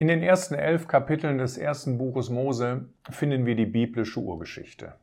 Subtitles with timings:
[0.00, 4.94] In den ersten elf Kapiteln des ersten Buches Mose finden wir die biblische Urgeschichte.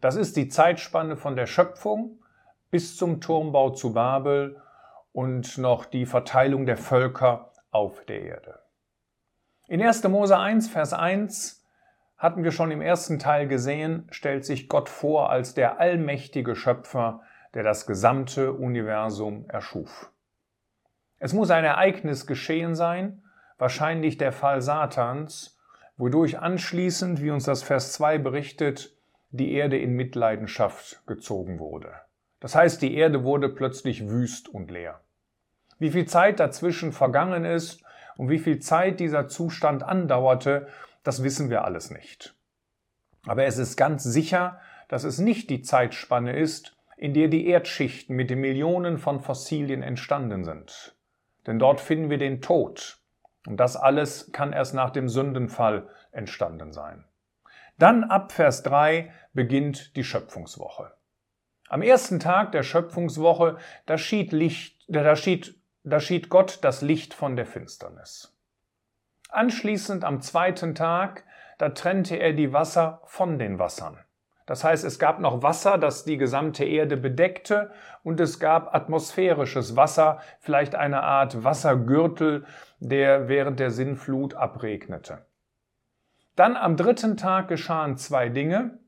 [0.00, 2.18] Das ist die Zeitspanne von der Schöpfung
[2.72, 4.60] bis zum Turmbau zu Babel
[5.12, 8.58] und noch die Verteilung der Völker auf der Erde.
[9.68, 10.02] In 1.
[10.08, 11.64] Mose 1, Vers 1
[12.16, 17.20] hatten wir schon im ersten Teil gesehen, stellt sich Gott vor als der allmächtige Schöpfer,
[17.54, 20.10] der das gesamte Universum erschuf.
[21.20, 23.22] Es muss ein Ereignis geschehen sein,
[23.58, 25.58] wahrscheinlich der Fall Satans,
[25.96, 28.96] wodurch anschließend, wie uns das Vers 2 berichtet,
[29.30, 31.92] die Erde in Mitleidenschaft gezogen wurde.
[32.40, 35.00] Das heißt, die Erde wurde plötzlich wüst und leer.
[35.78, 37.82] Wie viel Zeit dazwischen vergangen ist
[38.16, 40.68] und wie viel Zeit dieser Zustand andauerte,
[41.02, 42.34] das wissen wir alles nicht.
[43.26, 48.16] Aber es ist ganz sicher, dass es nicht die Zeitspanne ist, in der die Erdschichten
[48.16, 50.96] mit den Millionen von Fossilien entstanden sind.
[51.46, 52.97] Denn dort finden wir den Tod,
[53.46, 57.04] und das alles kann erst nach dem Sündenfall entstanden sein.
[57.78, 60.92] Dann ab Vers 3 beginnt die Schöpfungswoche.
[61.68, 67.14] Am ersten Tag der Schöpfungswoche, da schied, Licht, da schied, da schied Gott das Licht
[67.14, 68.34] von der Finsternis.
[69.28, 71.24] Anschließend am zweiten Tag,
[71.58, 73.98] da trennte er die Wasser von den Wassern.
[74.48, 77.70] Das heißt, es gab noch Wasser, das die gesamte Erde bedeckte,
[78.02, 82.46] und es gab atmosphärisches Wasser, vielleicht eine Art Wassergürtel,
[82.80, 85.26] der während der Sinnflut abregnete.
[86.34, 88.78] Dann am dritten Tag geschahen zwei Dinge.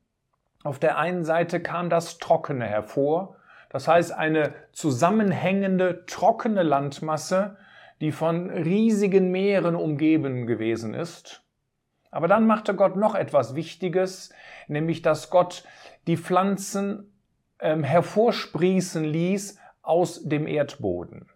[0.65, 3.37] Auf der einen Seite kam das Trockene hervor,
[3.69, 7.59] das heißt eine zusammenhängende, trockene Landmasse,
[8.01, 11.45] die von riesigen Meeren umgeben gewesen ist.
[12.11, 14.33] Aber dann machte Gott noch etwas Wichtiges,
[14.69, 15.65] nämlich dass Gott
[16.07, 17.13] die Pflanzen
[17.61, 21.29] ähm, hervorsprießen ließ aus dem Erdboden.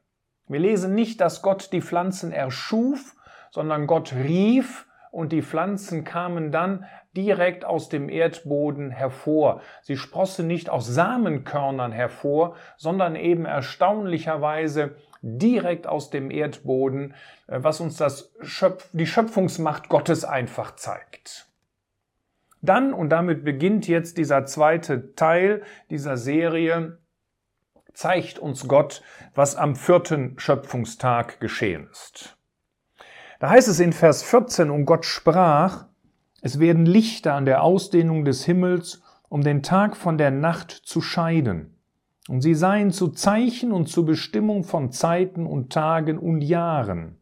[0.48, 3.14] Wir lesen nicht, dass Gott die Pflanzen erschuf,
[3.50, 9.60] sondern Gott rief und die Pflanzen kamen dann direkt aus dem Erdboden hervor.
[9.80, 17.14] Sie sprossen nicht aus Samenkörnern hervor, sondern eben erstaunlicherweise direkt aus dem Erdboden,
[17.46, 21.48] äh, was uns das Schöpf die Schöpfungsmacht Gottes einfach zeigt.
[22.60, 26.98] Dann, und damit beginnt jetzt dieser zweite Teil dieser Serie,
[27.92, 29.02] zeigt uns Gott,
[29.34, 32.36] was am vierten Schöpfungstag geschehen ist.
[33.40, 35.86] Da heißt es in Vers 14, und Gott sprach,
[36.40, 41.00] es werden Lichter an der Ausdehnung des Himmels, um den Tag von der Nacht zu
[41.00, 41.73] scheiden
[42.28, 47.18] und sie seien zu Zeichen und zur Bestimmung von Zeiten und Tagen und Jahren.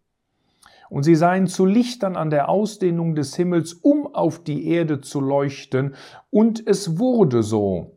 [0.91, 5.21] Und sie seien zu Lichtern an der Ausdehnung des Himmels, um auf die Erde zu
[5.21, 5.95] leuchten.
[6.31, 7.97] Und es wurde so.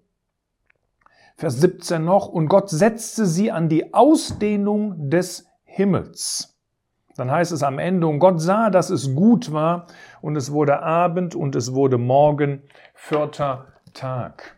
[1.35, 6.57] Vers 17 noch, und Gott setzte sie an die Ausdehnung des Himmels.
[7.17, 9.87] Dann heißt es am Ende, und Gott sah, dass es gut war,
[10.21, 14.54] und es wurde Abend und es wurde Morgen, vierter Tag.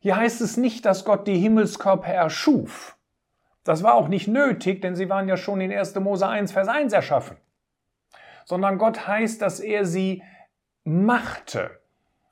[0.00, 2.96] Hier heißt es nicht, dass Gott die Himmelskörper erschuf.
[3.64, 5.94] Das war auch nicht nötig, denn sie waren ja schon in 1.
[5.96, 7.36] Mose 1, Vers 1 erschaffen.
[8.44, 10.22] Sondern Gott heißt, dass er sie
[10.84, 11.70] machte.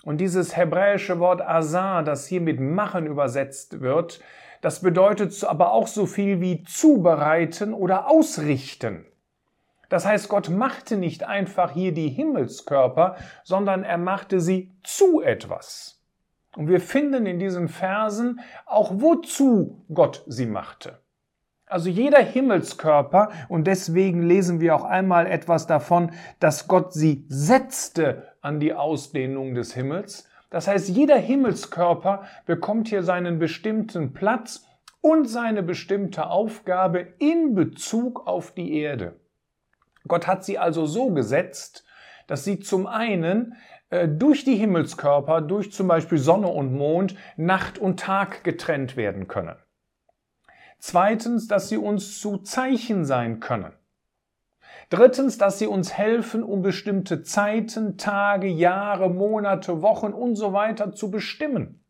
[0.02, 4.20] Und dieses hebräische Wort Asar, das hier mit machen übersetzt wird,
[4.62, 9.04] das bedeutet aber auch so viel wie zubereiten oder ausrichten.
[9.88, 15.95] Das heißt, Gott machte nicht einfach hier die Himmelskörper, sondern er machte sie zu etwas.
[16.56, 20.98] Und wir finden in diesen Versen auch, wozu Gott sie machte.
[21.66, 28.28] Also jeder Himmelskörper, und deswegen lesen wir auch einmal etwas davon, dass Gott sie setzte
[28.40, 30.28] an die Ausdehnung des Himmels.
[30.48, 34.64] Das heißt, jeder Himmelskörper bekommt hier seinen bestimmten Platz
[35.00, 39.16] und seine bestimmte Aufgabe in Bezug auf die Erde.
[40.06, 41.84] Gott hat sie also so gesetzt,
[42.28, 43.56] dass sie zum einen
[43.90, 49.56] durch die Himmelskörper, durch zum Beispiel Sonne und Mond, Nacht und Tag getrennt werden können.
[50.78, 53.72] Zweitens, dass sie uns zu Zeichen sein können.
[54.90, 60.92] Drittens, dass sie uns helfen, um bestimmte Zeiten, Tage, Jahre, Monate, Wochen und so weiter
[60.92, 61.82] zu bestimmen.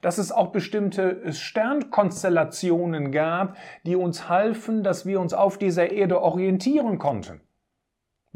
[0.00, 6.22] Dass es auch bestimmte Sternkonstellationen gab, die uns halfen, dass wir uns auf dieser Erde
[6.22, 7.40] orientieren konnten.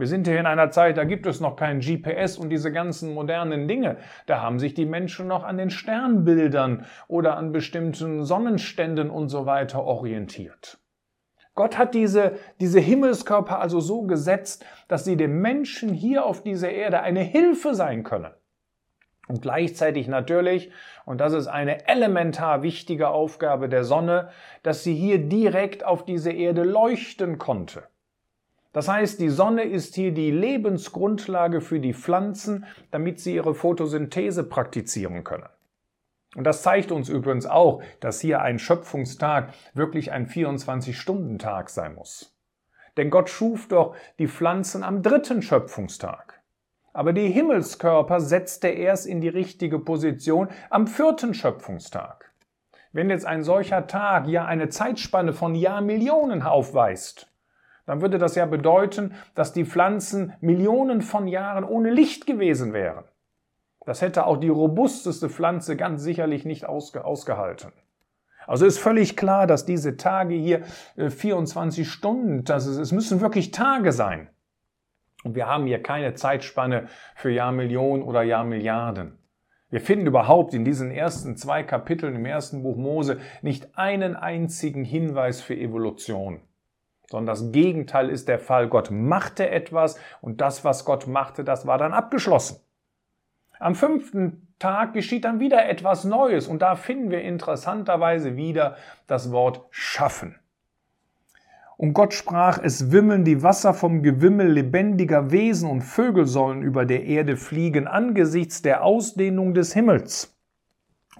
[0.00, 3.12] Wir sind hier in einer Zeit, da gibt es noch kein GPS und diese ganzen
[3.12, 3.98] modernen Dinge.
[4.24, 9.44] Da haben sich die Menschen noch an den Sternbildern oder an bestimmten Sonnenständen und so
[9.44, 10.78] weiter orientiert.
[11.54, 16.70] Gott hat diese, diese Himmelskörper also so gesetzt, dass sie dem Menschen hier auf dieser
[16.70, 18.32] Erde eine Hilfe sein können.
[19.28, 20.72] Und gleichzeitig natürlich,
[21.04, 24.30] und das ist eine elementar wichtige Aufgabe der Sonne,
[24.62, 27.82] dass sie hier direkt auf diese Erde leuchten konnte.
[28.72, 34.44] Das heißt, die Sonne ist hier die Lebensgrundlage für die Pflanzen, damit sie ihre Photosynthese
[34.44, 35.48] praktizieren können.
[36.36, 42.36] Und das zeigt uns übrigens auch, dass hier ein Schöpfungstag wirklich ein 24-Stunden-Tag sein muss.
[42.96, 46.40] Denn Gott schuf doch die Pflanzen am dritten Schöpfungstag.
[46.92, 52.32] Aber die Himmelskörper setzt er erst in die richtige Position am vierten Schöpfungstag.
[52.92, 57.29] Wenn jetzt ein solcher Tag ja eine Zeitspanne von Jahrmillionen aufweist,
[57.90, 63.02] dann würde das ja bedeuten, dass die Pflanzen Millionen von Jahren ohne Licht gewesen wären.
[63.84, 67.72] Das hätte auch die robusteste Pflanze ganz sicherlich nicht ausge ausgehalten.
[68.46, 70.62] Also ist völlig klar, dass diese Tage hier
[70.98, 74.30] 24 äh, Stunden, das ist, es müssen wirklich Tage sein.
[75.24, 79.18] Und wir haben hier keine Zeitspanne für Jahrmillionen oder Jahrmilliarden.
[79.68, 84.84] Wir finden überhaupt in diesen ersten zwei Kapiteln im ersten Buch Mose nicht einen einzigen
[84.84, 86.42] Hinweis für Evolution
[87.10, 88.68] sondern das Gegenteil ist der Fall.
[88.68, 92.60] Gott machte etwas und das, was Gott machte, das war dann abgeschlossen.
[93.58, 98.76] Am fünften Tag geschieht dann wieder etwas Neues und da finden wir interessanterweise wieder
[99.06, 100.36] das Wort schaffen.
[101.76, 106.84] Und Gott sprach, es wimmeln die Wasser vom Gewimmel lebendiger Wesen und Vögel sollen über
[106.84, 110.39] der Erde fliegen angesichts der Ausdehnung des Himmels.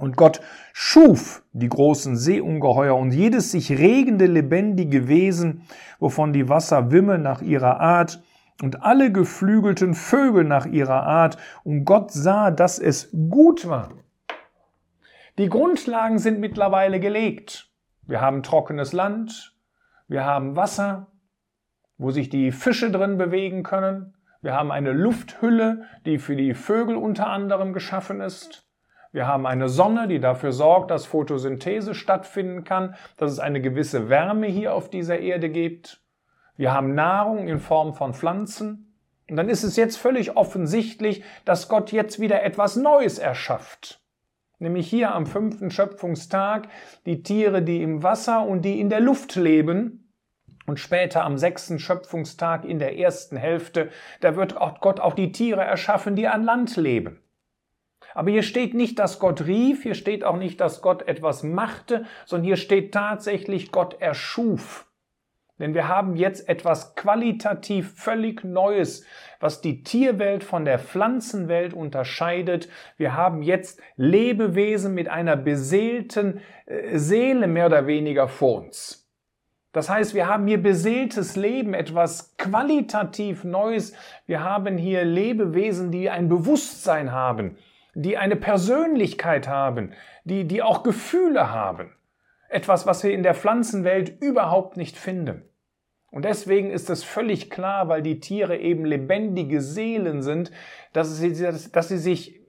[0.01, 0.41] Und Gott
[0.73, 5.67] schuf die großen Seeungeheuer und jedes sich regende lebendige Wesen,
[5.99, 8.23] wovon die Wasser wimmeln nach ihrer Art,
[8.63, 13.91] und alle geflügelten Vögel nach ihrer Art, und Gott sah, dass es gut war.
[15.37, 17.71] Die Grundlagen sind mittlerweile gelegt.
[18.07, 19.55] Wir haben trockenes Land,
[20.09, 21.09] wir haben Wasser,
[21.99, 26.97] wo sich die Fische drin bewegen können, wir haben eine Lufthülle, die für die Vögel
[26.97, 28.70] unter anderem geschaffen ist.
[29.13, 34.09] Wir haben eine Sonne, die dafür sorgt, dass Photosynthese stattfinden kann, dass es eine gewisse
[34.09, 36.01] Wärme hier auf dieser Erde gibt.
[36.57, 38.95] Wir haben Nahrung in Form von Pflanzen.
[39.29, 44.01] Und dann ist es jetzt völlig offensichtlich, dass Gott jetzt wieder etwas Neues erschafft.
[44.59, 46.69] Nämlich hier am fünften Schöpfungstag
[47.07, 50.13] die Tiere, die im Wasser und die in der Luft leben.
[50.67, 53.89] Und später am sechsten Schöpfungstag in der ersten Hälfte,
[54.21, 57.21] da wird Gott auch die Tiere erschaffen, die an Land leben.
[58.15, 62.05] Aber hier steht nicht, dass Gott rief, hier steht auch nicht, dass Gott etwas machte,
[62.25, 64.87] sondern hier steht tatsächlich, Gott erschuf.
[65.61, 69.05] Denn wir haben jetzt etwas qualitativ völlig Neues,
[69.41, 72.71] was die Tierwelt von der Pflanzenwelt unterscheidet.
[72.97, 79.07] Wir haben jetzt Lebewesen mit einer beseelten äh, Seele mehr oder weniger vor uns.
[79.73, 83.93] Das heißt, wir haben hier beseeltes Leben, etwas qualitativ Neues.
[84.27, 87.57] Wir haben hier Lebewesen, die ein Bewusstsein haben
[87.95, 89.93] die eine Persönlichkeit haben,
[90.25, 91.95] die, die auch Gefühle haben.
[92.49, 95.45] Etwas, was wir in der Pflanzenwelt überhaupt nicht finden.
[96.11, 100.51] Und deswegen ist es völlig klar, weil die Tiere eben lebendige Seelen sind,
[100.93, 102.41] dass sie, dass sie sich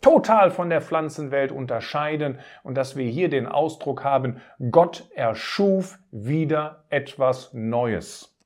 [0.00, 4.40] total von der Pflanzenwelt unterscheiden und dass wir hier den Ausdruck haben,
[4.70, 8.36] Gott erschuf wieder etwas Neues.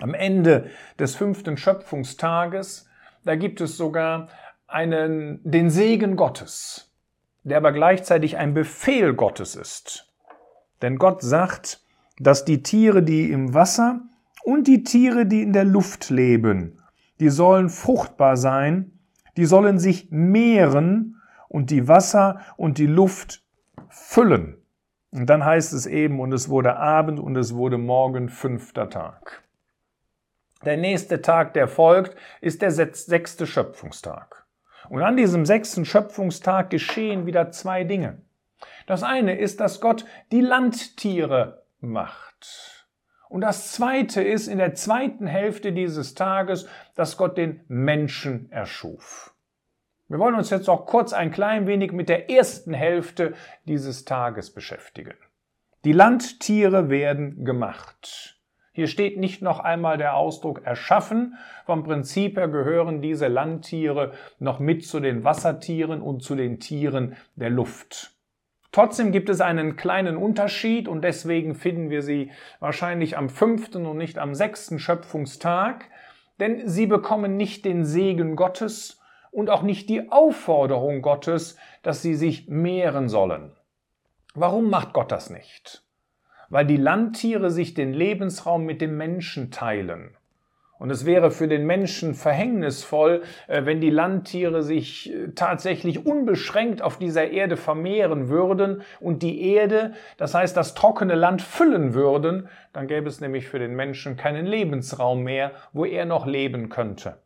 [0.00, 2.88] Am Ende des fünften Schöpfungstages,
[3.24, 4.28] da gibt es sogar
[4.66, 6.92] einen, den Segen Gottes,
[7.44, 10.12] der aber gleichzeitig ein Befehl Gottes ist.
[10.82, 11.80] Denn Gott sagt,
[12.18, 14.00] dass die Tiere, die im Wasser
[14.44, 16.82] und die Tiere, die in der Luft leben,
[17.20, 18.98] die sollen fruchtbar sein,
[19.36, 23.42] die sollen sich mehren und die Wasser und die Luft
[23.88, 24.56] füllen.
[25.12, 29.42] Und dann heißt es eben, und es wurde Abend und es wurde Morgen fünfter Tag.
[30.64, 34.45] Der nächste Tag, der folgt, ist der sechste Schöpfungstag.
[34.88, 38.22] Und an diesem sechsten Schöpfungstag geschehen wieder zwei Dinge.
[38.86, 42.86] Das eine ist, dass Gott die Landtiere macht.
[43.28, 49.34] Und das zweite ist in der zweiten Hälfte dieses Tages, dass Gott den Menschen erschuf.
[50.08, 54.54] Wir wollen uns jetzt auch kurz ein klein wenig mit der ersten Hälfte dieses Tages
[54.54, 55.14] beschäftigen.
[55.84, 58.35] Die Landtiere werden gemacht.
[58.76, 61.38] Hier steht nicht noch einmal der Ausdruck erschaffen.
[61.64, 67.16] Vom Prinzip her gehören diese Landtiere noch mit zu den Wassertieren und zu den Tieren
[67.36, 68.12] der Luft.
[68.72, 72.30] Trotzdem gibt es einen kleinen Unterschied und deswegen finden wir sie
[72.60, 75.88] wahrscheinlich am fünften und nicht am sechsten Schöpfungstag,
[76.38, 82.14] denn sie bekommen nicht den Segen Gottes und auch nicht die Aufforderung Gottes, dass sie
[82.14, 83.52] sich mehren sollen.
[84.34, 85.85] Warum macht Gott das nicht?
[86.48, 90.16] Weil die Landtiere sich den Lebensraum mit dem Menschen teilen.
[90.78, 96.82] Und es wäre für den Menschen verhängnisvoll, äh, wenn die Landtiere sich äh, tatsächlich unbeschränkt
[96.82, 102.48] auf dieser Erde vermehren würden und die Erde, das heißt das trockene Land, füllen würden,
[102.74, 107.22] dann gäbe es nämlich für den Menschen keinen Lebensraum mehr, wo er noch leben könnte.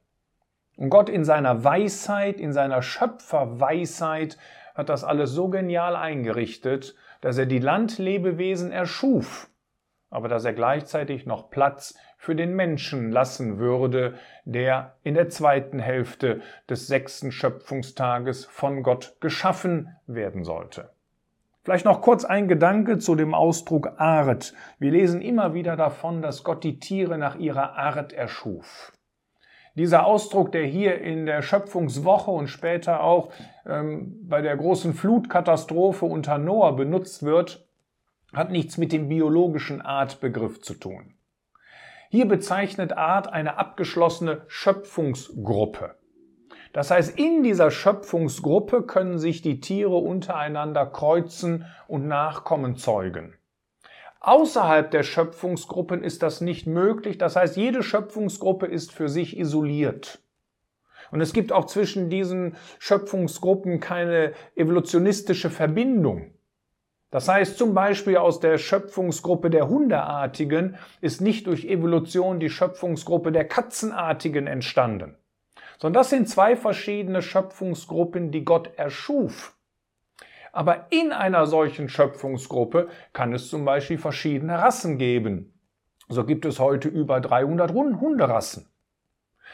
[0.76, 4.38] Und Gott in seiner Weisheit, in seiner Schöpferweisheit
[4.74, 9.48] hat das alles so genial eingerichtet, dass er die Landlebewesen erschuf,
[10.10, 15.78] aber dass er gleichzeitig noch Platz für den Menschen lassen würde, der in der zweiten
[15.78, 20.90] Hälfte des sechsten Schöpfungstages von Gott geschaffen werden sollte.
[21.62, 24.54] Vielleicht noch kurz ein Gedanke zu dem Ausdruck Art.
[24.78, 28.92] Wir lesen immer wieder davon, dass Gott die Tiere nach ihrer Art erschuf.
[29.74, 33.32] Dieser Ausdruck, der hier in der Schöpfungswoche und später auch
[33.66, 37.66] ähm, bei der großen Flutkatastrophe unter Noah benutzt wird,
[38.32, 41.14] hat nichts mit dem biologischen Artbegriff zu tun.
[42.10, 45.94] Hier bezeichnet Art eine abgeschlossene Schöpfungsgruppe.
[46.72, 53.34] Das heißt, in dieser Schöpfungsgruppe können sich die Tiere untereinander kreuzen und Nachkommen zeugen.
[54.20, 57.16] Außerhalb der Schöpfungsgruppen ist das nicht möglich.
[57.16, 60.22] Das heißt, jede Schöpfungsgruppe ist für sich isoliert.
[61.10, 66.34] Und es gibt auch zwischen diesen Schöpfungsgruppen keine evolutionistische Verbindung.
[67.10, 73.32] Das heißt zum Beispiel aus der Schöpfungsgruppe der Hundeartigen ist nicht durch Evolution die Schöpfungsgruppe
[73.32, 75.16] der Katzenartigen entstanden,
[75.78, 79.56] sondern das sind zwei verschiedene Schöpfungsgruppen, die Gott erschuf.
[80.52, 85.52] Aber in einer solchen Schöpfungsgruppe kann es zum Beispiel verschiedene Rassen geben.
[86.08, 88.66] So gibt es heute über 300 Hunderassen.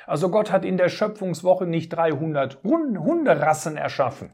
[0.06, 4.32] Also Gott hat in der Schöpfungswoche nicht 300 Hunderassen erschaffen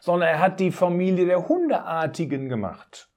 [0.00, 3.08] sondern er hat die Familie der Hundeartigen gemacht.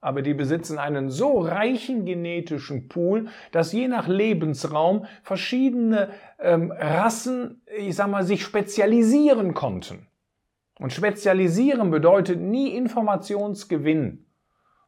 [0.00, 6.08] Aber die besitzen einen so reichen genetischen Pool, dass je nach Lebensraum verschiedene
[6.40, 10.08] ähm, Rassen, ich sag mal, sich spezialisieren konnten.
[10.82, 14.26] Und spezialisieren bedeutet nie Informationsgewinn,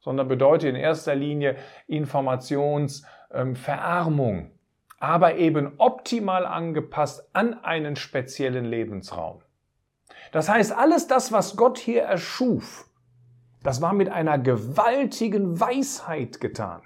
[0.01, 1.55] sondern bedeutet in erster Linie
[1.87, 4.51] Informationsverarmung, ähm,
[4.99, 9.43] aber eben optimal angepasst an einen speziellen Lebensraum.
[10.33, 12.91] Das heißt, alles das, was Gott hier erschuf,
[13.63, 16.83] das war mit einer gewaltigen Weisheit getan,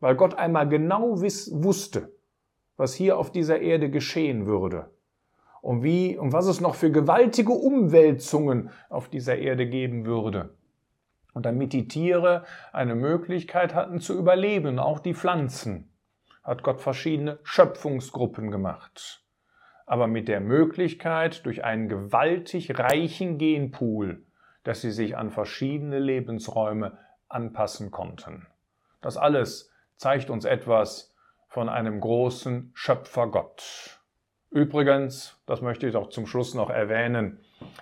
[0.00, 2.12] weil Gott einmal genau wusste,
[2.76, 4.90] was hier auf dieser Erde geschehen würde
[5.62, 10.54] und wie und was es noch für gewaltige Umwälzungen auf dieser Erde geben würde.
[11.34, 15.92] Und damit die Tiere eine Möglichkeit hatten zu überleben, auch die Pflanzen,
[16.42, 19.22] hat Gott verschiedene Schöpfungsgruppen gemacht
[19.88, 24.22] aber mit der Möglichkeit, durch einen gewaltig reichen Genpool,
[24.62, 26.98] dass sie sich an verschiedene Lebensräume
[27.28, 28.46] anpassen konnten.
[29.00, 31.14] Das alles zeigt uns etwas
[31.48, 33.97] von einem großen Schöpfergott.
[34.50, 37.40] Übrigens, das möchte ich auch zum Schluss noch erwähnen,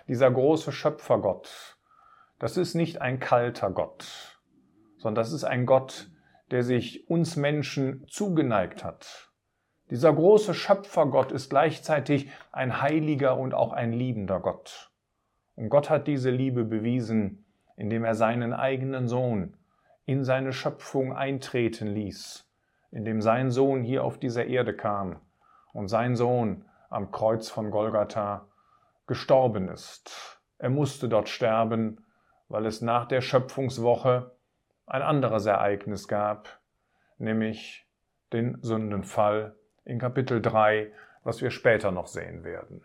[0.09, 1.79] dieser große Schöpfergott,
[2.39, 4.41] das ist nicht ein kalter Gott,
[4.99, 6.09] sondern das ist ein Gott,
[6.51, 9.27] der sich uns Menschen zugeneigt hat,
[9.91, 14.91] dieser große Schöpfergott ist gleichzeitig ein heiliger und auch ein liebender Gott.
[15.55, 17.45] Und Gott hat diese Liebe bewiesen,
[17.77, 19.57] indem er seinen eigenen Sohn
[20.05, 22.51] in seine Schöpfung eintreten ließ,
[22.91, 25.21] indem sein Sohn hier auf dieser Erde kam
[25.77, 28.49] und sein Sohn am Kreuz von Golgatha
[29.07, 30.41] gestorben ist.
[30.57, 32.03] Er musste dort sterben,
[32.49, 34.35] weil es nach der Schöpfungswoche
[34.87, 36.61] ein anderes Ereignis gab,
[37.19, 37.87] nämlich
[38.33, 39.55] den Sündenfall
[39.85, 40.93] in Kapitel 3,
[41.25, 42.83] was wir später noch sehen werden.